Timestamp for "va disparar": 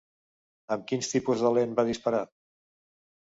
1.81-2.25